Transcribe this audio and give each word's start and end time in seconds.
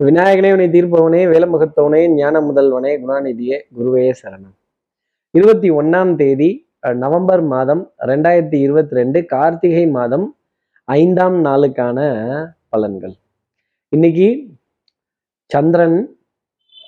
விநாயகனே 0.00 0.52
உன்னை 0.52 0.68
தீர்ப்பவனே 0.68 1.28
வேலமுகத்தவனே 1.28 2.14
ஞான 2.14 2.40
முதல்வனே 2.40 3.00
குணாநிதியே 3.00 3.60
குருவே 3.78 4.12
சரணம். 4.22 4.54
இருபத்தி 5.30 5.70
ஒன்னாம் 5.70 6.14
தேதி 6.14 6.68
நவம்பர் 6.78 7.42
மாதம் 7.42 7.92
ரெண்டாயிரத்தி 7.98 8.54
இருபத்தி 8.54 8.94
ரெண்டு 8.94 9.26
கார்த்திகை 9.26 9.88
மாதம் 9.88 10.36
ஐந்தாம் 10.84 11.44
நாளுக்கான 11.44 11.98
பலன்கள். 12.76 13.18
இன்னைக்கு 13.88 14.58
சந்திரன் 15.46 16.18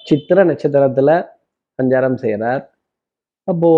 சித்திர 0.07 0.45
நட்சத்திரத்துல 0.45 1.29
சஞ்சாரம் 1.83 2.15
செய்கிறார் 2.15 2.75
அப்போ 3.45 3.71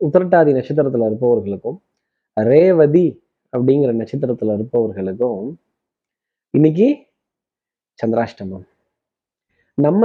உத்திரட்டாதி 0.00 0.52
நட்சத்திரத்துல 0.52 1.06
இருப்பவர்களுக்கும் 1.06 1.82
ரேவதி 2.32 3.22
அப்படிங்கிற 3.56 3.92
நட்சத்திரத்துல 3.96 4.54
இருப்பவர்களுக்கும் 4.54 5.58
இன்னைக்கு 6.50 7.03
சந்திராஷ்டமம். 7.98 8.64
நம்ம 9.78 10.02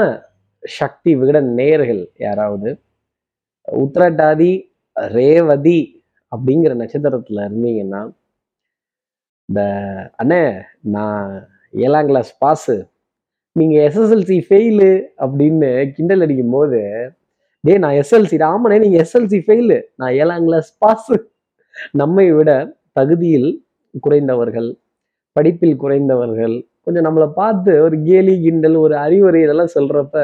சக்தி 0.63 1.11
விகட 1.15 1.39
நேர்கள் 1.59 2.01
யாராவது 2.17 2.69
உத்திரட்டாதி 3.67 4.51
ரேவதி 4.95 5.79
அப்படிங்கிற 6.31 6.73
நட்சத்திரத்துல 6.75 7.45
இருந்தீங்கன்னா 7.47 8.01
இந்த 9.49 9.61
அண்ணே 10.17 10.41
நான் 10.95 11.29
ஏழாம் 11.73 12.07
கிளாஸ் 12.07 12.31
பாஸு 12.39 12.75
நீங்கள் 13.55 13.83
எஸ்எஸ்எல்சி 13.87 14.37
ஃபெயிலு 14.39 14.89
அப்படின்னு 15.17 15.69
கிண்டல் 15.95 16.23
அடிக்கும் 16.25 16.51
போது 16.51 16.81
டே 17.63 17.73
நான் 17.77 17.97
எஸ்எல்சி 18.01 18.37
ஆமாண்ணே 18.49 18.77
நீங்கள் 18.79 19.01
எஸ்எல்சி 19.05 19.39
ஃபெயிலு 19.47 19.77
நான் 19.95 20.13
ஏழாம் 20.13 20.45
கிளாஸ் 20.45 20.69
பாஸு 20.79 21.15
நம்மை 21.93 22.27
விட 22.31 22.51
தகுதியில் 22.93 23.49
குறைந்தவர்கள் 24.03 24.69
படிப்பில் 25.35 25.77
குறைந்தவர்கள் 25.77 26.55
கொஞ்சம் 26.87 27.05
நம்மளை 27.05 27.27
பார்த்து 27.31 27.81
ஒரு 27.83 27.95
கேலி 28.03 28.41
கிண்டல் 28.41 28.75
ஒரு 28.75 28.95
அறிவுரை 28.97 29.41
இதெல்லாம் 29.41 29.75
சொல்றப்ப 29.75 30.17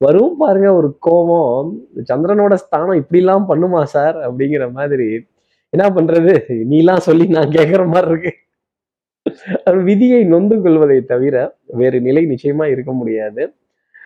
வரும் 0.00 0.36
பாருங்க 0.36 0.74
ஒரு 0.74 0.88
கோபம். 0.98 1.68
சந்திரனோட 2.12 2.54
ஸ்தானம் 2.54 2.98
இப்படிலாம் 3.02 3.46
பண்ணுமா 3.48 3.82
சார்? 3.82 4.16
அப்படிங்கிற 4.16 4.64
மாதிரி. 4.72 5.08
என்ன 5.72 5.84
பண்றது? 5.90 6.34
நீலாம் 6.72 7.06
சொல்லி 7.08 7.26
நான் 7.26 7.48
கேட்குற 7.48 7.82
மாதிரி 7.86 8.10
இருக்கு. 8.10 8.32
விதியை 9.84 10.24
நொந்து 10.24 10.56
கொள்வதை 10.62 10.98
தவிர 11.04 11.36
வேறு 11.80 12.00
நிலை 12.00 12.22
நிச்சயமா 12.26 12.64
இருக்க 12.70 12.92
முடியாது. 12.92 13.54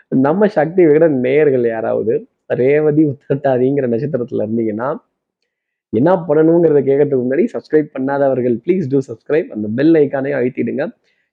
நம்ம 0.08 0.48
சக்தி 0.48 0.86
விட 0.86 1.08
நேயர்கள் 1.08 1.66
யாராவது 1.66 2.14
ரேவதி 2.60 3.02
உத்தட்டாதிங்கிற 3.04 3.88
நட்சத்திரத்துல 3.94 4.46
இருந்தீங்கன்னா 4.46 4.88
என்ன 5.92 6.10
பண்ணணுங்கிறத 6.28 6.80
கேட்கறதுக்கு 6.88 7.26
முன்னாடி 7.26 7.44
சப்ஸ்கிரைப் 7.54 7.88
பண்ணாதவர்கள் 7.98 8.56
ப்ளீஸ் 8.64 8.88
டூ 8.88 8.98
சப்ஸ்கிரைப் 9.10 9.48
அந்த 9.56 9.68
பெல் 9.74 9.94
ஐக்கானே 9.94 10.32
அழுத்திடுங்க. 10.38 10.84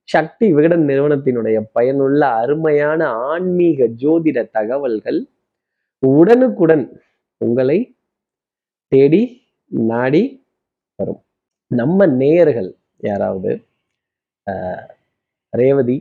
சக்தி 0.10 0.46
விகடன் 0.54 0.84
நிறுவனத்தினுடைய 0.90 1.58
பயனுள்ள 1.72 2.22
அருமையான 2.42 3.00
ஆன்மீக 3.26 3.88
ஜோதிட 4.02 4.40
தகவல்கள் 4.52 5.20
உடனுக்குடன் 6.04 6.86
உங்களை 7.42 7.78
தேடி 8.92 9.22
நாடி 9.72 10.24
வரும். 11.00 11.22
நம்ம 11.72 12.06
நேயர்கள் 12.18 12.70
யாராவது 13.04 13.52
ஆஹ், 14.48 14.86
ரேவதி 15.54 15.98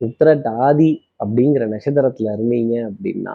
உத்திரட்டாதி 0.00 0.90
அப்படிங்கிற 1.20 1.64
நட்சத்திரத்துல 1.68 2.32
இருந்தீங்க 2.34 2.74
அப்படின்னா 2.88 3.34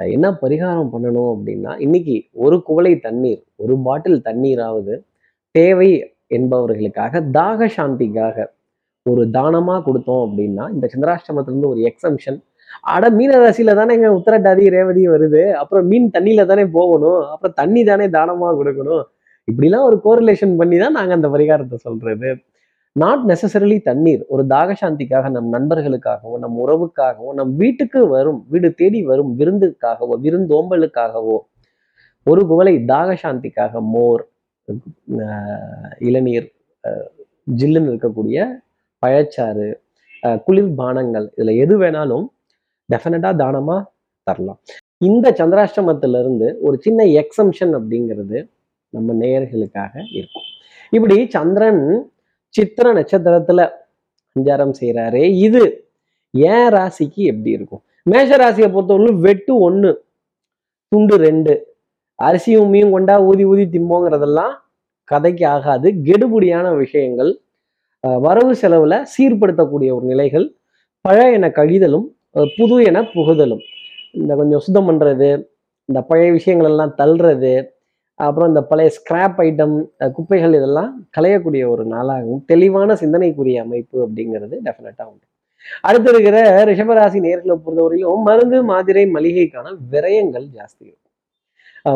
என்ன 0.00 0.26
பரிகாரம் 0.42 0.90
பண்ணணும் 0.92 1.30
அப்படின்னா 1.34 1.72
இன்னைக்கு 1.78 2.16
ஒரு 2.38 2.56
குவளை 2.66 2.92
தண்ணீர் 2.98 3.42
ஒரு 3.56 3.74
பாட்டில் 3.82 4.20
தண்ணீராவது 4.22 4.94
தேவை 5.54 5.88
என்பவர்களுக்காக 6.30 7.22
தாக 7.30 7.68
சாந்திக்காக 7.76 8.36
ஒரு 9.10 9.22
தானமாக 9.38 9.80
கொடுத்தோம் 9.88 10.22
அப்படின்னா 10.26 10.64
இந்த 10.74 10.86
சந்திராஷ்டமத்துலேருந்து 10.92 11.72
ஒரு 11.74 11.80
எக்ஸம்ஷன் 11.90 12.38
அட 12.94 13.04
மீன 13.18 13.38
ராசியில 13.42 13.74
தானே 13.78 13.94
எங்க 13.98 14.08
உத்தரட்டாதி 14.18 14.64
ரேவதி 14.74 15.02
வருது. 15.12 15.42
அப்புறம் 15.60 15.86
மீன் 15.90 16.08
தண்ணியில 16.16 16.44
தானே 16.50 16.64
போகணும். 16.76 17.20
அப்புறம் 17.32 17.56
தண்ணி 17.60 17.82
தானே 17.90 18.06
தானமா 18.18 18.48
கொடுக்கணும். 18.58 19.04
இப்படிலாம் 19.48 19.86
ஒரு 19.88 19.96
கோரிலேஷன் 20.06 20.54
பண்ணி 20.60 20.76
தான் 20.82 20.96
நாங்க 20.98 21.12
அந்த 21.18 21.28
பரிகாரத்தை 21.34 21.78
சொல்றது. 21.86 22.30
நாட் 22.96 23.24
நெசசரிலி 23.30 23.78
தண்ணீர். 23.88 24.22
ஒரு 24.34 24.42
தாகசாந்திக்காக 24.52 25.26
நம் 25.36 25.50
நண்பர்களுக்காகவோ 25.56 26.36
நம் 26.44 26.56
உறவுக்காகவோ 26.64 27.30
நம் 27.40 27.52
வீட்டுக்கு 27.62 28.00
வரும் 28.14 28.40
வீடு 28.52 28.68
தேடி 28.80 29.00
வரும் 29.10 29.32
விருந்துக்காகவோ 29.40 30.16
விருந்தோம்பலுக்காகவோ 30.24 31.36
ஒரு 32.26 32.42
குவளை 32.50 32.74
தாகசாந்திக்காக 32.92 33.80
மோர் 33.94 34.22
இளநீர் 36.08 36.48
ஜில்லுன்னு 37.60 37.90
இருக்கக்கூடிய 37.92 38.38
பழச்சாறு 39.02 39.68
குளிர்பானங்கள் 40.22 40.44
குளிர் 40.46 40.70
பானங்கள் 40.80 41.26
இதுல 41.38 41.52
எது 41.64 41.74
வேணாலும் 41.82 42.26
டெஃபினட்டா 42.92 43.30
தானமா 43.42 43.76
தரலாம். 44.26 44.60
இந்த 45.08 45.26
சந்திராஷ்டமத்துல 45.38 46.20
இருந்து 46.22 46.46
ஒரு 46.66 46.76
சின்ன 46.84 47.04
எக்ஸம்ஷன் 47.20 47.72
அப்படிங்கிறது 47.78 48.38
நம்ம 48.94 49.14
நேயர்களுக்காக 49.22 49.94
இருக்கும். 50.18 50.46
இப்படி 50.96 51.16
சந்திரன் 51.36 51.82
சித்திர 52.54 52.92
நட்சத்திரத்துல 52.98 53.60
சஞ்சாரம் 54.36 54.74
செய்யறாரு 54.80 55.22
இது 55.46 55.62
ஏன் 56.54 56.70
ராசிக்கு 56.76 57.22
எப்படி 57.32 57.50
இருக்கும்? 57.58 57.82
மேஷ 58.12 58.30
ராசியை 58.42 58.68
பொறுத்தவரையிலும் 58.74 59.20
வெட்டு 59.26 59.52
ஒன்று 59.66 59.90
துண்டு 60.92 61.16
ரெண்டு. 61.26 61.54
அரிசியும் 62.18 62.64
உமியும் 62.66 62.94
கொண்டா 62.94 63.14
ஊதி 63.30 63.44
ஊதி 63.50 63.64
திம்போங்கிறதெல்லாம் 63.74 64.54
கதைக்கு 65.10 65.44
ஆகாது. 65.56 65.88
கெடுபுடியான 66.06 66.66
விஷயங்கள் 66.82 67.30
வரவு 68.04 68.52
செலவுல 68.60 68.94
சீர்படுத்தக்கூடிய 69.14 69.90
ஒரு 69.96 70.06
நிலைகள் 70.10 70.46
பழைய 71.04 71.36
என 71.36 71.46
கழிதலும் 71.58 72.06
புது 72.56 72.76
என 72.88 72.98
புகுதலும். 73.14 73.62
இந்த 74.20 74.32
கொஞ்சம் 74.40 74.62
சுத்தம் 74.66 74.88
பண்றது 74.88 75.28
இந்த 75.88 76.00
பழைய 76.10 76.28
விஷயங்கள் 76.36 76.70
எல்லாம் 76.70 76.94
தள்ளுறது 77.00 77.52
அப்புறம் 78.14 78.48
இந்த 78.48 78.62
பழைய 78.70 78.90
ஸ்கிராப் 78.96 79.38
ஐட்டம் 79.46 79.74
குப்பைகள் 80.16 80.54
இதெல்லாம் 80.58 80.92
களையக்கூடிய 81.16 81.64
ஒரு 81.72 81.84
நாளாகவும் 81.94 82.42
தெளிவான 82.50 82.96
சிந்தனைக்குரிய 83.02 83.58
அமைப்பு 83.64 83.96
அப்படிங்கிறது 84.06 84.54
டெஃபினட்டாக 84.66 85.10
உண்டு. 85.10 85.26
அடுத்து 85.88 86.10
இருக்கிற 86.12 86.38
ரிஷபராசி 86.70 87.18
நேர்களை 87.26 87.54
பொறுத்தவரையிலும் 87.64 88.24
மருந்து 88.28 88.58
மாத்திரை 88.70 89.04
மளிகைக்கான 89.16 89.74
விரயங்கள் 89.92 90.46
ஜாஸ்தி 90.56 90.82
இருக்கும். 90.88 91.04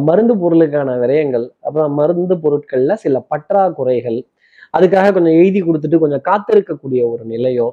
மருந்து 0.09 0.35
பொருளுக்கான 0.43 0.91
விரயங்கள் 1.03 1.47
அப்புறம் 1.61 1.95
மருந்து 2.01 2.35
பொருட்கள்ல 2.45 2.93
சில 3.05 3.25
பற்றாக்குறைகள் 3.33 4.19
அதுக்காக 4.75 5.13
கொஞ்சம் 5.17 5.37
எழுதி 5.41 5.61
கொடுத்துட்டு 5.63 6.03
கொஞ்சம் 6.05 6.25
காத்திருக்கக்கூடிய 6.29 7.03
ஒரு 7.13 7.25
நிலையோ 7.33 7.69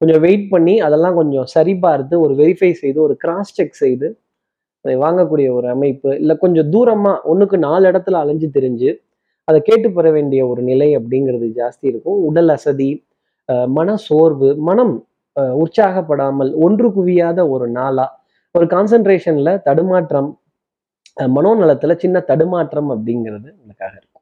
கொஞ்சம் 0.00 0.22
வெயிட் 0.26 0.46
பண்ணி 0.52 0.74
அதெல்லாம் 0.86 1.16
கொஞ்சம் 1.20 1.46
சரி 1.54 1.74
பார்த்து 1.84 2.14
ஒரு 2.24 2.32
வெரிஃபை 2.40 2.70
செய்து 2.82 2.98
ஒரு 3.06 3.14
கிராஸ் 3.22 3.54
செக் 3.58 3.80
செய்து 3.82 4.08
அதை 4.84 4.94
வாங்கக்கூடிய 5.04 5.48
ஒரு 5.58 5.66
அமைப்பு 5.74 6.10
இல்லை 6.20 6.34
கொஞ்சம் 6.42 6.68
தூரமாக 6.74 7.22
ஒன்றுக்கு 7.30 7.56
நாலு 7.66 7.84
இடத்துல 7.90 8.18
அலைஞ்சு 8.22 8.48
தெரிஞ்சு 8.56 8.90
அதை 9.48 9.58
கேட்டு 9.68 9.88
பெற 9.92 10.06
வேண்டிய 10.10 10.40
ஒரு 10.50 10.62
நிலை 10.70 10.88
அப்படிங்கிறது 10.98 11.46
ஜாஸ்தி 11.60 11.86
இருக்கும். 11.92 12.18
உடல் 12.28 12.52
அசதி 12.54 12.90
மன 13.76 13.88
சோர்வு 14.06 14.48
மனம் 14.68 14.94
உற்சாகப்படாமல் 15.62 16.50
ஒன்று 16.66 16.88
குவியாத 16.96 17.40
ஒரு 17.54 17.66
நாளா 17.78 18.06
ஒரு 18.54 18.66
கான்சன்ட்ரேஷன்ல 18.74 19.50
தடுமாற்றம் 19.68 20.30
மனோநலத்துல 21.36 21.94
சின்ன 22.04 22.16
தடுமாற்றம் 22.30 22.90
அப்படிங்கிறது 22.94 23.48
உங்களுக்காக 23.58 23.94
இருக்கும். 24.00 24.15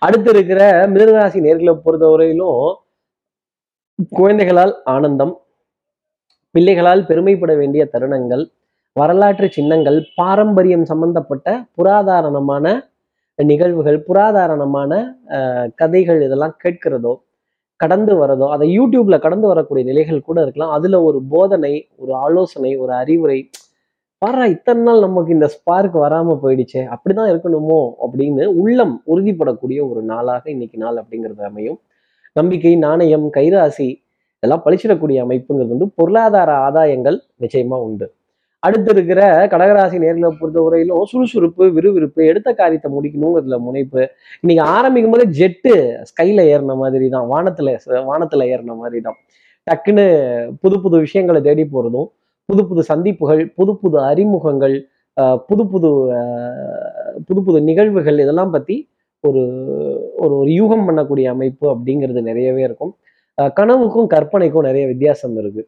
அடுத்து 0.00 0.30
இருக்கிற 0.30 0.60
மிருகராசி 0.92 1.38
நேர்களை 1.44 1.72
பொறுத்தவரையிலும் 1.78 2.60
குழந்தைகளால் 4.16 4.74
ஆனந்தம் 4.88 5.34
பிள்ளைகளால் 6.54 7.06
பெருமைப்பட 7.08 7.52
வேண்டிய 7.56 7.82
தருணங்கள் 7.92 8.44
வரலாற்று 8.96 9.46
சின்னங்கள் 9.50 9.98
பாரம்பரியம் 10.16 10.84
சம்பந்தப்பட்ட 10.84 11.48
புராதாரணமான 11.76 12.66
நிகழ்வுகள் 13.38 13.98
புராதாரணமான 14.00 14.92
அஹ், 15.36 15.68
கதைகள் 15.74 16.20
இதெல்லாம் 16.22 16.56
கேட்கிறதோ 16.62 17.12
கடந்து 17.80 18.12
வரதோ 18.16 18.46
அதை 18.52 18.66
யூடியூப்ல 18.76 19.16
கடந்து 19.18 19.46
வரக்கூடிய 19.48 19.84
நிலைகள் 19.84 20.20
கூட 20.20 20.38
இருக்கலாம். 20.42 20.72
அதுல 20.72 21.00
ஒரு 21.02 21.18
போதனை 21.32 21.72
ஒரு 21.96 22.12
ஆலோசனை 22.22 22.70
ஒரு 22.76 22.92
அறிவுரை 22.94 23.36
பாரா 24.26 24.44
இத்தனை 24.52 24.80
நாள் 24.82 25.02
நமக்கு 25.04 25.30
இந்த 25.34 25.46
ஸ்பார்க் 25.52 25.96
வராம 26.04 26.34
போயிடுச்சே 26.42 26.80
அப்படிதான் 26.94 27.28
இருக்கணுமோ 27.32 27.80
அப்படின்னு 28.04 28.44
உள்ளம் 28.60 28.94
உறுதிப்படக்கூடிய 29.12 29.80
ஒரு 29.90 30.00
நாளாக 30.02 30.44
இன்னைக்கு 30.54 30.78
நாள் 30.78 30.96
அப்படிங்கிறது 31.02 31.42
அமையும். 31.48 31.78
நம்பிக்கை 32.36 32.72
நாணயம் 32.86 33.26
கைராசி 33.36 33.88
இதெல்லாம் 34.36 34.64
பழிச்சிடக்கூடிய 34.64 35.18
அமைப்புங்கிறது 35.24 35.74
வந்து 35.74 35.88
பொருளாதார 36.00 36.50
ஆதாயங்கள் 36.66 37.18
நிச்சயமா 37.44 37.78
உண்டு. 37.86 38.06
அடுத்து 38.62 38.90
இருக்கிற 38.94 39.20
கடகராசி 39.52 39.96
நேர்களை 40.04 40.32
பொறுத்தவரையிலும் 40.40 41.06
சுறுசுறுப்பு 41.12 41.64
விறுவிறுப்பு 41.78 42.20
எடுத்த 42.30 42.48
காரியத்தை 42.52 42.90
முடிக்கணுங்கிறதுல 42.96 43.58
முனைப்பு. 43.68 44.02
இன்னைக்கு 44.42 44.64
ஆரம்பிக்கும் 44.76 45.16
போது 45.16 45.26
ஜெட்டு 45.40 45.74
ஸ்கைல 46.10 46.40
ஏறின 46.54 46.76
மாதிரி 46.82 47.08
தான் 47.16 47.28
வானத்துல 47.34 47.78
வானத்துல 48.10 48.50
ஏறின 48.54 48.76
மாதிரி 48.82 49.00
தான் 49.08 49.18
டக்குன்னு 49.66 50.06
புது 50.62 50.76
புது 50.80 50.96
விஷயங்களை 50.98 51.40
தேடி 51.42 51.66
போறதும் 51.74 52.08
புது 52.48 52.62
புது 52.70 52.82
சந்திப்புகள் 52.90 53.42
புது 53.58 53.72
புது 53.82 53.96
அறிமுகங்கள் 54.10 54.76
புது 55.48 55.62
புது 55.72 55.88
புது 57.28 57.40
புது 57.46 57.58
நிகழ்வுகள் 57.68 58.18
இதெல்லாம் 58.24 58.52
பத்தி 58.56 58.76
ஒரு 59.24 59.42
ஒரு 60.24 60.34
ஒரு 60.40 60.50
யூகம் 60.58 60.84
பண்ணக்கூடிய 60.88 61.26
அமைப்பு 61.34 61.66
அப்படிங்கிறது 61.72 62.20
நிறையவே 62.28 62.62
இருக்கும். 62.68 62.92
கனவுக்கும் 63.58 64.08
கற்பனைக்கும் 64.14 64.66
நிறைய 64.68 64.84
வித்தியாசம் 64.92 65.34
இருக்கு. 65.40 65.62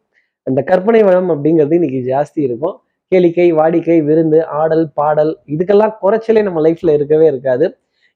அந்த 0.46 0.60
கற்பனை 0.70 1.00
வளம் 1.08 1.30
அப்படிங்கிறது 1.34 1.78
இன்னைக்கு 1.78 2.00
ஜாஸ்தி 2.12 2.40
இருக்கும். 2.48 2.76
கேளிக்கை 3.12 3.48
வாடிக்கை 3.58 3.98
விருந்து 4.08 4.38
ஆடல் 4.60 4.86
பாடல் 5.00 5.32
இதுக்கெல்லாம் 5.54 5.96
குறைச்சலே 6.02 6.42
நம்ம 6.48 6.62
லைஃப்ல 6.66 6.94
இருக்கவே 6.98 7.26
இருக்காது. 7.32 7.66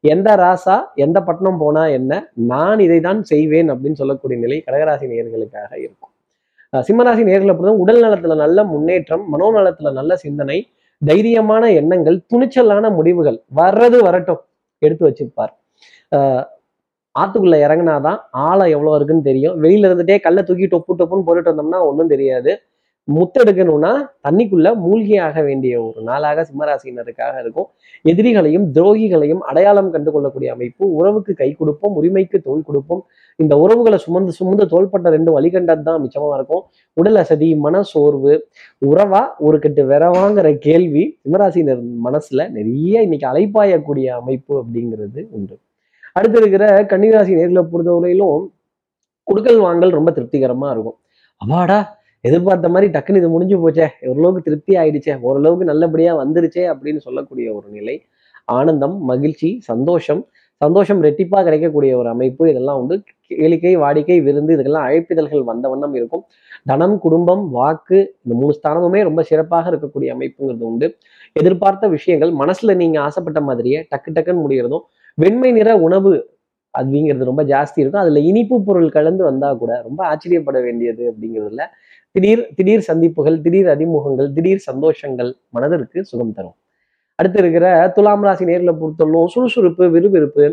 எந்த 0.05 0.29
ராசா 0.43 0.76
எந்த 1.06 1.19
பட்டணம் 1.29 1.61
போனா 1.65 1.85
என்ன 1.99 2.12
நான் 2.53 2.81
இதை 2.87 3.00
தான் 3.08 3.20
செய்வேன் 3.32 3.70
அப்படின்னு 3.75 4.00
சொல்லக்கூடிய 4.03 4.38
நிலை 4.44 4.58
கடகராசி 4.69 5.12
நேர்களுக்காக 5.12 5.73
இருக்கும். 5.87 6.12
சிம்மராசி 6.73 7.23
நேர்களை 7.29 7.53
பொறுத்த 7.57 7.83
உடல் 7.85 8.03
நலத்துல 8.05 8.35
நல்ல 8.35 8.65
முன்னேற்றம் 8.65 9.25
மனோநலத்துல 9.33 9.93
நல்ல 9.93 10.13
சிந்தனை 10.17 10.59
தைரியமான 11.03 11.65
எண்ணங்கள் 11.75 12.17
துணிச்சலான 12.33 12.91
முடிவுகள் 12.91 13.39
வர்றது 13.57 13.99
வரட்டும் 14.03 14.41
எடுத்து 14.83 15.05
வச்சுப்பார் 15.09 15.53
ஆத்துக்குள்ள 17.15 17.57
இறங்குனாதான் 17.67 18.19
ஆழம் 18.31 18.71
எவ்வளவு 18.75 18.97
இருக்குன்னு 18.97 19.23
தெரியும். 19.23 19.57
வெளியில 19.63 19.89
இருந்துட்டே 19.89 20.17
கல்லை 20.21 20.43
தூக்கி 20.43 20.67
டொப்பு 20.67 20.93
டொப்புன்னு 21.01 21.27
போட்டுட்டு 21.27 21.53
வந்தோம்னா 21.53 21.81
ஒன்றும் 21.89 22.09
தெரியாது. 22.09 22.53
முத்தெடுக்கணும்னா 23.09 23.91
தண்ணிக்குள்ள 24.25 24.69
மூழ்கி 24.83 25.15
ஆக 25.27 25.37
வேண்டிய 25.47 25.75
ஒரு 25.85 26.01
நாளாக 26.09 26.43
சிம்மராசினருக்காக 26.49 27.35
இருக்கும். 27.45 27.67
எதிரிகளையும் 28.11 28.67
துரோகிகளையும் 28.77 29.43
அடையாளம் 29.51 29.91
கண்டு 29.95 30.11
கொள்ளக்கூடிய 30.15 30.51
அமைப்பு 30.57 30.85
உறவுக்கு 30.99 31.33
கை 31.41 31.49
கொடுப்போம் 31.61 31.97
உரிமைக்கு 32.01 32.39
தோல் 32.47 32.67
கொடுப்போம். 32.69 33.03
இந்த 33.39 33.57
உறவுகளை 33.65 33.99
சுமந்து 34.05 34.33
சுமந்து 34.39 34.67
தோள்பட்ட 34.73 35.11
ரெண்டு 35.17 35.31
வழிகண்டது 35.37 35.83
தான் 35.89 36.01
மிச்சமா 36.05 36.29
இருக்கும். 36.39 36.63
உடல் 36.97 37.19
அசதி 37.23 37.49
மன 37.65 37.83
சோர்வு 37.93 38.35
உறவா 38.91 39.23
ஒரு 39.47 39.59
கட்டு 39.65 39.85
விரவாங்கிற 39.91 40.51
கேள்வி 40.67 41.05
சிம்மராசினர் 41.23 41.83
மனசுல 42.07 42.49
நிறைய 42.59 43.03
இன்னைக்கு 43.09 43.29
அலைப்பாயக்கூடிய 43.33 44.07
அமைப்பு 44.21 44.55
அப்படிங்கிறது 44.63 45.23
உண்டு. 45.39 45.57
அடுத்து 46.17 46.39
இருக்கிற 46.43 46.65
கன்னிராசி 46.93 47.33
நேர்களை 47.41 47.65
பொறுத்தவரையிலும் 47.73 48.41
குடுக்கல் 49.29 49.61
வாங்கல் 49.67 49.97
ரொம்ப 49.99 50.11
திருப்திகரமா 50.17 50.69
இருக்கும். 50.75 50.97
அவாடா 51.41 51.81
எதிர்பார்த்த 52.25 52.69
மாதிரி 52.69 52.89
டக்குன்னு 52.95 53.21
இது 53.23 53.29
முடிஞ்சு 53.29 53.57
போச்சே. 53.63 53.87
ஓரளவுக்கு 54.11 54.43
திருப்தி 54.43 54.73
ஆயிடுச்சே. 54.77 55.15
ஓரளவுக்கு 55.29 55.65
நல்லபடியா 55.73 56.13
வந்துருச்சே 56.23 56.65
அப்படின்னு 56.73 57.01
சொல்லக்கூடிய 57.07 57.47
ஒரு 57.55 57.69
நிலை. 57.79 57.97
ஆனந்தம் 58.49 58.97
மகிழ்ச்சி 59.11 59.49
சந்தோஷம். 59.71 60.23
சந்தோஷம் 60.61 61.01
ரெட்டிப்பா 61.05 61.39
கிடைக்கக்கூடிய 61.45 61.93
ஒரு 62.01 62.09
அமைப்பு. 62.09 62.45
இதெல்லாம் 62.51 62.81
வந்து 62.83 62.97
கேளிக்கை 63.31 63.73
வாடிக்கை 63.85 64.17
விருந்து 64.23 64.55
இதுக்கெல்லாம் 64.57 64.87
அழைப்பிதழ்கள் 64.89 65.43
வந்த 65.51 65.69
வண்ணம் 65.69 65.95
இருக்கும். 65.95 66.25
தனம் 66.65 66.97
குடும்பம் 66.99 67.45
வாக்கு 67.51 67.99
இந்த 68.25 68.35
மூணு 68.41 68.55
ஸ்தானமுமே 68.59 69.01
ரொம்ப 69.03 69.23
சிறப்பாக 69.31 69.71
இருக்கக்கூடிய 69.73 70.11
அமைப்புங்கிறது 70.17 70.67
உண்டு. 70.71 70.89
எதிர்பார்த்த 71.41 71.89
விஷயங்கள் 71.97 72.33
மனசுல 72.43 72.75
நீங்க 72.75 73.01
ஆசைப்பட்ட 73.01 73.41
மாதிரியே 73.41 73.81
டக்கு 73.95 74.11
டக்குன்னு 74.17 74.45
முடிகிறதும் 74.47 74.85
வெண்மை 75.19 75.51
நிற 75.53 75.71
உணவு 75.87 76.13
அப்படிங்கிறது 76.75 77.31
ரொம்ப 77.31 77.43
ஜாஸ்தி 77.45 77.79
இருக்கும். 77.83 78.03
அதுல 78.05 78.21
இனிப்பு 78.31 78.57
பொருள் 78.69 78.89
கலந்து 78.91 79.23
வந்தா 79.25 79.49
கூட 79.55 79.73
ரொம்ப 79.83 80.01
ஆச்சரியப்பட 80.07 80.59
வேண்டியது 80.61 81.03
அப்படிங்கிறதுல 81.11 81.65
திடீர் 82.17 82.43
திடீர் 82.56 82.88
சந்திப்புகள் 82.88 83.37
திடீர் 83.44 83.69
அறிமுகங்கள் 83.75 84.29
திடீர் 84.37 84.67
சந்தோஷங்கள் 84.70 85.31
மனதிற்கு 85.55 85.99
சுகம் 86.11 86.35
தரும். 86.37 86.56
அடுத்து 87.19 87.38
இருக்கிற 87.43 87.67
துலாம் 87.97 88.25
ராசி 88.26 88.44
நேர்ல 88.50 88.73
பொறுத்தவரைக்கும் 88.81 89.31
சுறுசுறுப்பு 89.35 89.85
விறுவிறுப்பு. 89.94 90.44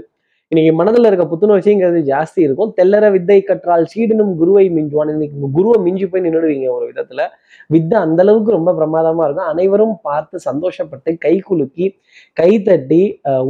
இன்னைக்கு 0.51 0.71
மனதுல 0.79 1.09
இருக்க 1.09 1.25
புத்துணர்ச்சிங்கிறது 1.31 1.99
ஜாஸ்தி 2.11 2.39
இருக்கும். 2.45 2.71
தெல்லற 2.77 3.05
வித்தை 3.15 3.37
கற்றால் 3.49 3.83
சீடனும் 3.91 4.31
குருவை 4.39 4.63
மிஞ்சுவான். 4.77 5.11
இன்னைக்கு 5.15 5.49
குருவை 5.57 5.77
மிஞ்சி 5.87 6.05
போய் 6.05 6.23
நின்றுடுவீங்க 6.25 6.69
ஒரு 6.77 6.85
விதத்துல. 6.91 7.23
வித்தை 7.73 7.97
அந்த 8.05 8.19
அளவுக்கு 8.23 8.55
ரொம்ப 8.57 8.71
பிரமாதமா 8.79 9.25
இருக்கும். 9.27 9.51
அனைவரும் 9.53 9.93
பார்த்து 10.01 10.39
சந்தோஷப்பட்டு 10.49 11.11
கை 11.25 11.35
குலுக்கி 11.49 11.87
கை 12.41 12.51
தட்டி 12.69 13.01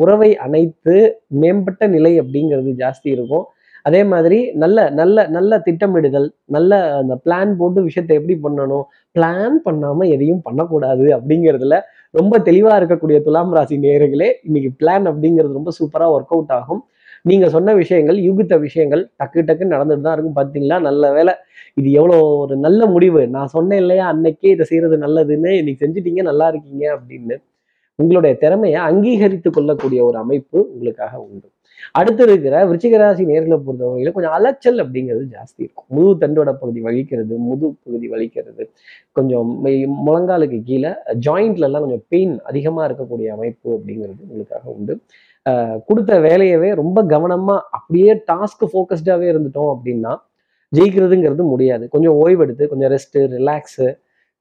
உறவை 0.01 0.31
அணைத்து 0.47 0.97
மேம்பட்ட 1.44 1.88
நிலை 1.95 2.13
அப்படிங்கிறது 2.23 2.73
ஜாஸ்தி 2.83 3.09
இருக்கும். 3.17 3.47
அதே 3.89 4.01
மாதிரி 4.12 4.39
நல்ல 4.63 4.77
நல்ல 5.00 5.27
நல்ல 5.38 5.62
திட்டமிடுதல் 5.68 6.27
நல்ல 6.56 6.80
அந்த 7.01 7.15
பிளான் 7.25 7.51
போட்டு 7.59 7.80
விஷயத்தை 7.88 8.13
எப்படி 8.19 8.36
பண்ணணும்? 8.45 8.86
பிளான் 9.15 9.57
பண்ணாம 9.68 10.07
எதையும் 10.15 10.41
பண்ணக்கூடாது 10.47 11.06
அப்படிங்கிறதுல 11.18 11.77
ரொம்ப 12.19 12.38
தெளிவா 12.47 12.74
இருக்கக்கூடிய 12.80 13.18
துலாம் 13.27 13.53
ராசி 13.57 13.75
நேர்களே 13.86 14.30
இன்னைக்கு 14.47 14.71
பிளான் 14.81 15.06
அப்படிங்கிறது 15.12 15.59
ரொம்ப 15.59 15.74
சூப்பரா 15.80 16.07
ஒர்க் 16.15 16.33
அவுட் 16.36 16.56
ஆகும். 16.59 16.81
நீங்க 17.30 17.45
சொன்ன 17.56 17.74
விஷயங்கள் 17.81 18.18
யூகித்த 18.27 18.56
விஷயங்கள் 18.65 19.01
டக்கு 19.21 19.39
டக்குன்னு 19.47 19.75
நடந்துட்டு 19.75 20.06
தான் 20.07 20.15
இருக்கும். 20.18 20.38
பார்த்தீங்களா 20.39 20.77
நல்ல 20.88 21.12
வேலை 21.18 21.33
இது 21.80 21.89
எவ்வளோ 22.00 22.18
ஒரு 22.44 22.56
நல்ல 22.65 22.81
முடிவு. 22.95 23.21
நான் 23.36 23.53
சொன்னேன் 23.56 23.81
இல்லையா? 23.83 24.06
அன்னைக்கே 24.13 24.51
இதை 24.56 24.65
செய்யறது 24.71 24.97
நல்லதுன்னு. 25.06 25.51
இன்னைக்கு 25.62 25.83
செஞ்சுட்டீங்க 25.86 26.24
நல்லா 26.31 26.47
இருக்கீங்க 26.53 26.86
அப்படின்னு. 26.97 27.38
உங்களுடைய 28.00 28.33
திறமையை 28.44 28.81
அங்கீகரித்து 28.89 29.50
கொள்ளக்கூடிய 29.57 30.01
ஒரு 30.09 30.18
அமைப்பு 30.24 30.57
உங்களுக்காக 30.74 31.13
உண்டு. 31.27 31.47
அடுத்து 31.99 32.23
இருக்கிற 32.27 32.55
விருச்சிகராசி 32.69 33.23
நேர்களை 33.31 33.57
பொறுத்தவரையில 33.67 34.11
கொஞ்சம் 34.17 34.35
அலைச்சல் 34.37 34.79
அப்படிங்கிறது 34.83 35.23
ஜாஸ்தி 35.35 35.59
இருக்கும். 35.65 35.87
முது 35.97 36.11
தண்டோட 36.21 36.51
பகுதி 36.61 36.81
வலிக்கிறது 36.87 37.37
முது 37.49 37.67
பகுதி 37.85 38.09
வலிக்கிறது. 38.13 38.63
கொஞ்சம் 39.17 39.49
முழங்காலுக்கு 40.07 40.59
கீழே 40.69 40.91
ஜாயிண்ட்ல 41.27 41.67
எல்லாம் 41.69 41.85
கொஞ்சம் 41.85 42.05
பெயின் 42.13 42.35
அதிகமா 42.51 42.81
இருக்கக்கூடிய 42.87 43.27
அமைப்பு 43.37 43.69
அப்படிங்கிறது 43.77 44.21
உங்களுக்காக 44.25 44.65
உண்டு. 44.77 44.95
கொடுத்த 45.89 46.13
வேலையவே 46.25 46.69
ரொம்ப 46.81 46.99
கவனமா 47.13 47.55
அப்படியே 47.77 48.13
டாஸ்க் 48.31 48.65
ஃபோக்கஸ்டாவே 48.71 49.27
இருந்துட்டோம் 49.33 49.71
அப்படின்னா 49.75 50.13
ஜெயிக்கிறதுங்கிறது 50.71 51.43
முடியாது. 51.53 51.83
கொஞ்சம் 51.93 52.17
ஓய்வெடுத்து 52.23 52.63
கொஞ்சம் 52.71 52.91
ரெஸ்ட் 52.95 53.17
ரிலாக்ஸு 53.37 53.87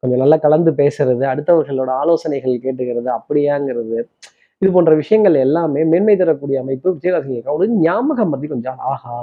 கொஞ்சம் 0.02 0.20
நல்லா 0.22 0.36
கலந்து 0.42 0.70
பேசுறது 0.80 1.24
அடுத்தவர்களோட 1.30 1.90
ஆலோசனைகள் 2.02 2.60
கேட்டுக்கிறது 2.64 3.08
அப்படியாங்கிறது 3.18 3.96
இது 4.62 4.70
போன்ற 4.74 4.92
விஷயங்கள் 5.00 5.36
எல்லாமே 5.46 5.80
மேன்மை 5.90 6.14
தரக்கூடிய 6.20 6.56
அமைப்பு 6.62 6.88
விஜயராசினிக்கு 6.94 7.56
ஒரு 7.56 7.66
ஞாபகம் 7.84 8.32
பற்றி 8.32 8.46
கொஞ்சம் 8.52 8.78
ஆஹா 8.92 9.16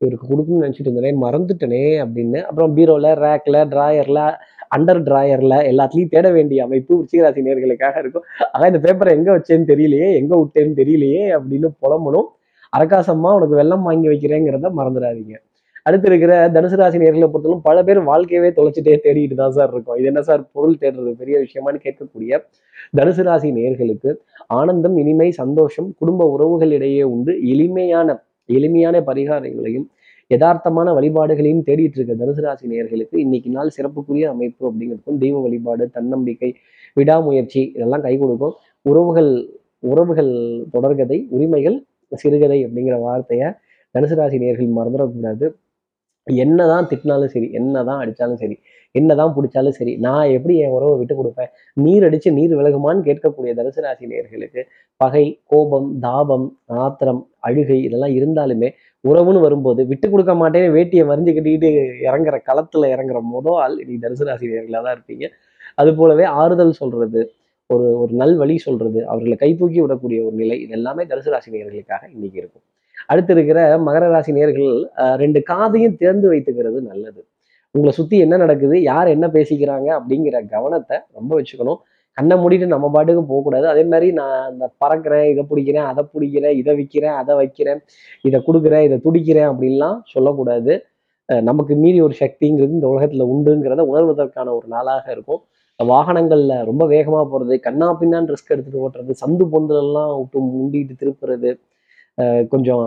இவருக்கு 0.00 0.26
கொடுக்கணும்னு 0.30 0.64
நினச்சிட்டு 0.64 0.88
இருந்தேனே 0.88 1.10
மறந்துட்டனே 1.24 1.82
அப்படின்னு. 2.04 2.38
அப்புறம் 2.48 2.72
பீரோவில் 2.76 3.10
ரேக்கில் 3.24 3.58
ட்ராயரில் 3.72 4.22
அண்டர் 4.76 5.02
ட்ராயரில் 5.08 5.56
எல்லாத்துலேயும் 5.70 6.12
தேட 6.14 6.26
வேண்டிய 6.36 6.64
அமைப்பு 6.66 6.92
விருச்சிகராசி 6.98 7.44
நேர்களுக்காக 7.48 7.96
இருக்கும். 8.02 8.24
ஆனால் 8.52 8.68
இந்த 8.72 8.80
பேப்பரை 8.86 9.12
எங்கே 9.18 9.32
வச்சேன்னு 9.36 9.70
தெரியலையே 9.72 10.08
எங்கே 10.20 10.36
விட்டேன்னு 10.42 10.74
தெரியலையே 10.80 11.22
அப்படின்னு 11.36 11.70
புலம்பணும். 11.84 12.28
அரகாசமாக 12.72 13.38
உனக்கு 13.38 13.60
வெள்ளம் 13.60 13.86
வாங்கி 13.88 14.08
வைக்கிறேங்கிறத 14.12 14.70
மறந்துடாதீங்க. 14.80 15.34
அடுத்து 15.86 16.06
இருக்கிற 16.10 16.32
தனுசு 16.54 16.76
ராசி 16.80 16.98
நேர்களை 17.02 17.26
பொறுத்தவரைக்கும் 17.30 17.66
பல 17.68 17.78
பேர் 17.86 18.00
வாழ்க்கையவே 18.10 18.50
தொலைச்சிட்டே 18.58 18.92
தேடிட்டு 19.04 19.36
தான் 19.40 19.54
சார் 19.56 19.70
இருக்கும். 19.74 19.96
இது 20.00 20.06
என்ன 20.10 20.20
சார் 20.28 20.42
பொருள் 20.56 20.76
தேடுறது? 20.82 21.12
பெரிய 21.20 21.36
விஷயமான்னு 21.44 21.80
கேட்கக்கூடிய 21.86 22.38
தனுசு 22.98 23.22
ராசி 23.28 23.48
நேர்களுக்கு 23.56 24.10
ஆனந்தம் 24.58 24.96
இனிமை 25.02 25.28
சந்தோஷம் 25.40 25.88
குடும்ப 26.00 26.26
உறவுகளிடையே 26.34 27.02
உண்டு. 27.14 27.34
எளிமையான 27.54 28.16
எளிமையான 28.48 28.96
பரிகாரங்களையும் 29.08 29.86
யதார்த்தமான 30.30 30.88
வழிபாடுகளையும் 30.98 31.64
தேடிட்டு 31.68 31.98
இருக்க 31.98 32.14
தனுசு 32.22 32.42
ராசி 32.44 32.64
நேர்களுக்கு 32.72 33.16
இன்னைக்கு 33.24 33.50
நாள் 33.56 33.72
சிறப்புக்குரிய 33.76 34.26
அமைப்பு 34.34 34.62
அப்படிங்கிறதுக்கும் 34.68 35.18
தெய்வ 35.24 35.40
வழிபாடு 35.46 35.84
தன்னம்பிக்கை 35.96 36.50
விடாமுயற்சி 36.98 37.60
இதெல்லாம் 37.76 38.04
கை 38.06 38.14
கொடுக்கும். 38.22 38.54
உறவுகள் 38.90 39.32
உறவுகள் 39.90 40.32
தொடர்கதை 40.74 41.18
உரிமைகள் 41.36 41.76
சிறுகதை 42.22 42.58
அப்படிங்கிற 42.66 42.96
வார்த்தையை 43.06 43.48
தனுசு 43.94 44.16
ராசி 44.20 44.36
நேயர்கள் 44.42 44.76
மறந்துடக்கூடாது. 44.78 45.46
என்னதான் 46.26 46.88
திட்டினாலும் 46.90 47.32
சரி 47.34 47.48
என்னதான் 47.58 48.00
அடிச்சாலும் 48.02 48.40
சரி 48.42 48.56
என்னதான் 48.94 49.32
பிடிச்சாலும் 49.36 49.76
சரி 49.78 49.92
நான் 50.06 50.32
எப்படி 50.36 50.54
என் 50.64 50.74
உறவை 50.76 50.94
விட்டு 51.00 51.14
கொடுப்பேன்? 51.18 51.50
நீர் 51.76 52.06
அடிச்சு 52.08 52.30
நீர் 52.38 52.54
விலகுமான்னு 52.58 53.06
கேட்கக்கூடிய 53.08 53.52
தனுசு 53.58 53.82
ராசி 53.84 54.06
பகை 55.00 55.24
கோபம் 55.52 55.88
தாபம் 56.06 56.46
ஆத்திரம் 56.84 57.22
அழுகை 57.48 57.78
இதெல்லாம் 57.86 58.14
இருந்தாலுமே 58.18 58.68
உறவுன்னு 59.04 59.40
வரும்போது 59.46 59.80
விட்டு 59.92 60.06
கொடுக்க 60.10 60.32
மாட்டேன்னு 60.42 60.74
வேட்டியை 60.76 61.04
வரிஞ்சு 61.10 61.32
கட்டிக்கிட்டு 61.36 61.70
இறங்குற 62.08 62.36
களத்துல 62.48 62.90
இறங்குற 62.94 63.20
மொதல் 63.34 63.58
ஆள் 63.64 63.76
நீ 63.88 63.96
தனுசு 64.04 64.28
ராசி 64.30 64.46
தான் 64.76 64.94
இருப்பீங்க. 64.96 65.24
அது 65.80 65.90
போலவே 66.00 66.24
ஆறுதல் 66.42 66.78
சொல்றது 66.82 67.20
ஒரு 67.70 67.86
ஒரு 68.02 68.12
நல் 68.22 68.36
வழி 68.42 68.56
சொல்றது 68.66 69.00
அவர்களை 69.12 69.36
கை 69.42 69.50
தூக்கி 69.60 69.80
விடக்கூடிய 69.84 70.18
ஒரு 70.28 70.36
நிலை 70.42 70.56
இது 70.64 70.74
எல்லாமே 70.78 71.04
தனுசு 71.12 71.30
ராசி 71.34 71.50
நேர்களுக்காக 71.54 72.02
இன்னைக்கு 72.16 72.38
இருக்கும். 72.42 72.64
அடுத்து 73.06 73.32
இருக்கிற 73.32 73.58
மகர 73.86 74.04
ராசி 74.08 74.32
நேர்கள் 74.32 74.70
அஹ், 75.02 75.16
ரெண்டு 75.16 75.40
காதையும் 75.50 75.96
திறந்து 75.96 76.26
வைத்துக்கிறது 76.28 76.80
நல்லது. 76.88 77.20
உங்களை 77.74 77.92
சுத்தி 77.92 78.16
என்ன 78.18 78.34
நடக்குது 78.36 78.76
யார் 78.82 79.08
என்ன 79.08 79.26
பேசிக்கிறாங்க 79.32 79.88
அப்படிங்கிற 79.98 80.36
கவனத்தை 80.48 80.96
ரொம்ப 81.12 81.32
வச்சுக்கணும். 81.38 81.80
கண்ணை 82.18 82.36
மூடிட்டு 82.36 82.66
நம்ம 82.66 82.86
பாட்டுக்கு 82.90 83.22
போகக்கூடாது. 83.26 83.66
அதே 83.68 83.84
மாதிரி 83.84 84.08
நான் 84.12 84.48
இந்த 84.52 84.66
பறக்கிறேன் 84.82 85.28
இதை 85.32 85.42
பிடிக்கிறேன் 85.50 85.86
அதை 85.90 86.02
பிடிக்கிறேன் 86.14 86.56
இதை 86.58 86.72
விற்கிறேன் 86.78 87.16
அதை 87.20 87.34
வைக்கிறேன் 87.34 87.80
இதை 88.24 88.38
கொடுக்குறேன் 88.48 88.84
இதை 88.84 88.98
துடிக்கிறேன் 89.06 89.48
அப்படின்லாம் 89.52 89.98
சொல்லக்கூடாது. 90.12 90.72
நமக்கு 91.28 91.74
மீறி 91.76 92.00
ஒரு 92.00 92.14
சக்திங்கிறது 92.20 92.72
இந்த 92.72 92.88
உலகத்துல 92.92 93.26
உண்டுங்கிறத 93.32 93.82
உணர்வதற்கான 93.90 94.48
ஒரு 94.54 94.66
நாளாக 94.68 95.04
இருக்கும். 95.12 95.40
வாகனங்கள்ல 95.80 96.54
ரொம்ப 96.64 96.84
வேகமா 96.86 97.20
போறது 97.30 97.54
கண்ணா 97.60 97.88
பின்னான்னு 98.00 98.32
ரிஸ்க் 98.34 98.52
எடுத்துட்டு 98.54 98.82
ஓட்டுறது 98.82 99.12
சந்து 99.22 99.44
பொந்தலெல்லாம் 99.52 100.12
விட்டு 100.18 100.38
முண்டிட்டு 100.50 100.94
திருப்புறது 101.00 101.50
கொஞ்சம் 102.52 102.86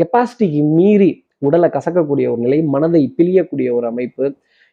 கெப்பாசிட்டிக்கு 0.00 0.60
மீறி 0.78 1.10
உடலை 1.46 1.68
கசக்கக்கூடிய 1.76 2.26
ஒரு 2.32 2.40
நிலை 2.44 2.58
மனதை 2.74 3.02
பிழியக்கூடிய 3.18 3.68
ஒரு 3.78 3.86
அமைப்பு 3.92 4.24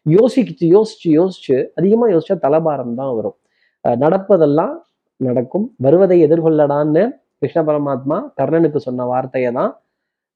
யோசிச்சு 0.06 0.66
யோசிச்சு 0.76 1.08
யோசிச்சு 1.18 1.56
அதிகமா 1.78 2.06
யோசிச்சா 2.12 2.36
தலபாரம் 2.46 2.94
தான் 3.00 3.14
வரும். 3.18 3.36
நடப்பதெல்லாம் 3.84 4.74
நடக்கும். 5.20 5.66
வருவதை 5.84 6.16
எதிர்கொள்ளடான்னு 6.26 7.02
கிருஷ்ண 7.40 7.60
பரமாத்மா 7.68 8.16
கர்ணனுக்கு 8.38 8.80
சொன்ன 8.86 9.06
வார்த்தையை 9.12 9.50
தான் 9.58 9.72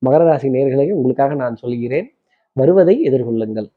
மகர 0.03 0.23
ராசி 0.29 0.49
நேர்களை 0.57 0.87
உங்களுக்காக 0.97 1.35
நான் 1.43 1.57
சொல்கிறேன் 1.63 2.09
வருவதை 2.57 2.95
எதிர்கொள்ளுங்கள். 3.09 3.69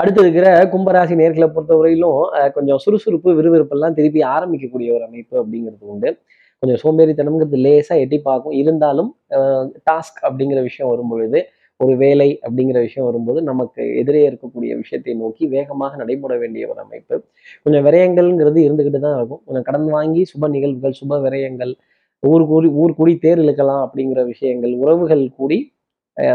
அடுத்து 0.00 0.20
இருக்கிற 0.24 0.46
கும்பராசி 0.72 1.14
நேர்களை 1.20 1.46
பொறுத்தவரையிலும் 1.54 2.18
கொஞ்சம் 2.56 2.80
சுறுசுறுப்பு 2.84 3.30
விறுவிறுப்பெல்லாம் 3.38 3.96
திருப்பி 3.98 4.20
ஆரம்பிக்கக்கூடிய 4.34 4.88
ஒரு 4.96 5.04
அமைப்பு 5.08 5.34
அப்படிங்கிறது 5.42 5.86
உண்டு. 5.94 6.10
கொஞ்சம் 6.62 6.80
சோம்பேறித்தனம்ங்கிறது 6.82 7.58
லேசாக 7.66 8.02
எட்டி 8.04 8.18
பார்க்கும். 8.28 8.54
இருந்தாலும் 8.62 9.10
டாஸ்க் 9.88 10.18
அப்படிங்கிற 10.28 10.60
விஷயம் 10.68 10.90
வரும்பொழுது 10.92 11.38
ஒரு 11.80 11.92
வேலை 12.02 12.26
அப்படிங்கிற 12.46 12.78
விஷயம் 12.86 13.06
வரும்போது 13.08 13.40
நமக்கு 13.50 13.82
எதிரே 14.00 14.22
இருக்கக்கூடிய 14.30 14.72
விஷயத்தை 14.80 15.12
நோக்கி 15.20 15.44
வேகமாக 15.54 15.92
நடைபெற 16.00 16.32
வேண்டிய 16.42 16.64
ஒரு 16.72 16.80
அமைப்பு. 16.84 17.16
கொஞ்சம் 17.64 17.84
விரயங்கள்ங்கிறது 17.86 18.58
இருந்துக்கிட்டு 18.66 19.00
தான் 19.06 19.16
இருக்கும். 19.20 19.42
கொஞ்சம் 19.46 19.66
கடன் 19.68 19.88
வாங்கி 19.96 20.22
சுப 20.32 20.48
நிகழ்வுகள் 20.56 20.98
சுப 21.00 21.20
விரயங்கள் 21.26 21.72
ஊர் 22.22 22.44
கூடி 22.50 22.68
ஊர் 22.82 22.96
கூடி 22.98 23.12
தேர் 23.24 23.40
இழுக்கலாம் 23.44 23.82
அப்படிங்கிற 23.86 24.20
விஷயங்கள் 24.32 24.72
உறவுகள் 24.82 25.24
கூடி 25.38 25.58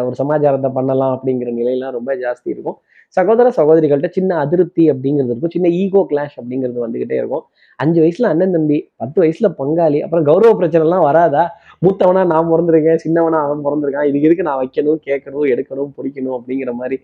ஒரு 0.07 0.15
சமாச்சாரத்தை 0.21 0.69
பண்ணலாம் 0.77 1.13
அப்படிங்கிற 1.15 1.49
நிலையெல்லாம் 1.59 1.95
ரொம்ப 1.97 2.11
ஜாஸ்தி 2.23 2.49
இருக்கும். 2.55 2.77
சகோதர 3.17 3.47
சகோதரிகள்கிட்ட 3.57 4.09
சின்ன 4.17 4.37
அதிருப்தி 4.43 4.83
அப்படிங்கிறது 4.91 5.31
இருக்கும். 5.31 5.53
சின்ன 5.55 5.67
ஈகோ 5.81 6.01
கிளாஷ் 6.11 6.35
அப்படிங்கிறது 6.41 6.79
வந்துகிட்டே 6.85 7.17
இருக்கும். 7.21 7.43
அஞ்சு 7.79 7.99
வயசுல 8.03 8.29
அண்ணன் 8.33 8.55
தம்பி 8.55 8.77
பத்து 9.01 9.17
வயசுல 9.23 9.49
பங்காளி 9.59 9.99
அப்புறம் 10.05 10.25
கௌரவ 10.29 10.53
பிரச்சனைலாம் 10.61 11.05
வராதா? 11.09 11.43
மூத்தவனா 11.85 12.23
நான் 12.33 12.49
பிறந்திருக்கேன் 12.51 13.03
சின்னவனா 13.05 13.39
அவன் 13.47 13.63
பிறந்திருக்கான். 13.67 14.07
இதுக்கு 14.11 14.27
எதுக்கு 14.29 14.47
நான் 14.49 14.61
வைக்கணும் 14.63 14.99
கேட்கணும் 15.07 15.45
எடுக்கணும் 15.53 15.91
பிடிக்கணும் 15.97 16.37
அப்படிங்கிற 16.39 16.73
மாதிரி 16.81 16.97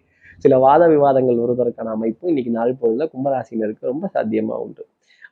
சில 0.46 0.58
வாத 0.66 0.84
விவாதங்கள் 0.88 1.44
வருவதற்கான 1.44 1.92
அமைப்பு 1.98 2.28
இன்னைக்கு 2.32 2.52
நாள் 2.58 2.80
பொழுதுல 2.82 3.08
கும்பராசினருக்கு 3.14 3.92
ரொம்ப 3.92 4.06
சாத்தியமாக 4.16 4.64
உண்டு. 4.66 4.84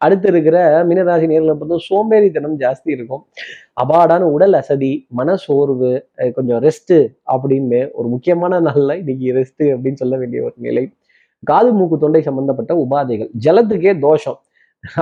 அடுத்து 0.06 0.28
இருக்கிற 0.32 0.58
மீனராசி 0.90 1.26
நேர்களை 1.32 1.54
பார்த்தோம் 1.60 1.84
சோம்பேறித்தனம் 1.88 2.56
ஜாஸ்தி 2.64 2.90
இருக்கும். 2.98 3.22
அபாடான 3.84 4.24
உடல் 4.36 4.56
அசதி 4.60 4.92
மன 5.20 5.36
சோர்வு 5.46 5.92
கொஞ்சம் 6.38 6.60
ரெஸ்ட்டு 6.66 6.98
அப்படின்னு 7.34 7.80
ஒரு 7.98 8.08
முக்கியமான 8.14 8.60
நாளில் 8.68 8.96
இன்னைக்கு 9.02 9.34
ரெஸ்ட்டு 9.40 9.66
அப்படின்னு 9.76 10.02
சொல்ல 10.04 10.18
வேண்டிய 10.22 10.42
ஒரு 10.48 10.56
நிலை. 10.68 10.84
காது 11.50 11.72
மூக்கு 11.80 11.98
தொண்டை 12.04 12.22
சம்பந்தப்பட்ட 12.30 12.74
உபாதைகள். 12.84 13.32
ஜலத்துக்கே 13.46 13.94
தோஷம். 14.08 14.40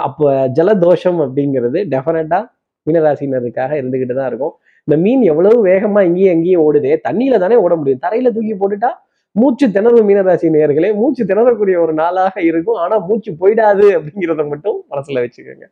அப்போ 0.08 0.28
ஜலதோஷம் 0.58 1.20
அப்படிங்கிறது 1.26 1.80
டெஃபினட்டாக 1.94 2.44
மீனராசினருக்காக 2.88 3.72
இருந்துக்கிட்டு 3.82 4.16
தான் 4.20 4.30
இருக்கும். 4.32 4.54
இந்த 4.88 4.96
மீன் 5.04 5.24
எவ்வளவு 5.32 5.58
வேகமாக 5.70 6.08
இங்கேயும் 6.10 6.34
எங்கேயும் 6.36 6.64
ஓடுதே 6.68 6.94
தண்ணியில 7.08 7.38
தானே 7.44 7.56
ஓட 7.66 7.74
முடியும். 7.80 8.02
தரையில 8.06 8.32
தூக்கி 8.36 8.54
போட்டுட்டா 8.62 8.92
மூச்சு 9.40 9.66
திணறும் 9.68 10.08
மீனராசி 10.10 10.48
நேயர்களே 10.56 10.90
மூச்சு 11.00 11.24
திணறக்கூடிய 11.24 11.76
ஒரு 11.82 11.94
நாளாக 11.94 12.42
இருக்கும். 12.42 12.78
ஆனா 12.84 12.98
மூச்சு 12.98 13.32
போயிடாது 13.32 13.86
அப்படிங்கிறத 13.98 14.48
மட்டும் 14.48 14.78
மனசுல 14.92 15.24
வச்சுக்கோங்க. 15.24 15.66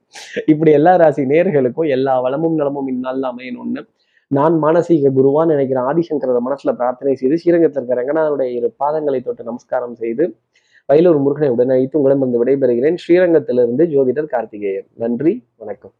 இப்படி 0.45 0.71
எல்லா 0.71 0.95
ராசி 0.95 1.23
நேயர்களுக்கும் 1.23 1.87
எல்லா 1.87 2.19
வளமும் 2.19 2.55
நலமும் 2.55 2.87
இந்நாளில் 2.87 3.27
அமையணும்னு 3.31 3.83
நான் 4.27 4.55
மானசீக 4.63 5.11
குருவான்னு 5.17 5.45
நினைக்கிற 5.45 5.81
ஆதிசங்கர 5.81 6.39
மனசுல 6.49 6.71
பிரார்த்தனை 6.71 7.15
செய்து 7.15 7.37
ஸ்ரீரங்கத்தில் 7.37 7.83
இருக்கிற 7.83 7.99
ரங்கநாதனுடைய 8.01 8.49
இரு 8.57 8.73
பாதங்களை 8.83 9.23
தொட்டு 9.23 9.43
நமஸ்காரம் 9.43 9.95
செய்து 9.95 10.35
வயலூர் 10.89 11.19
முருகனை 11.19 11.49
உடனழைத்து 11.57 11.99
உங்களிடம் 11.99 12.23
வந்து 12.25 12.41
விடைபெறுகிறேன். 12.41 12.97
ஸ்ரீரங்கத்திலிருந்து 13.03 13.85
ஜோதிடர் 13.93 14.33
கார்த்திகேயன். 14.33 14.87
நன்றி 14.95 15.43
வணக்கம். 15.55 15.93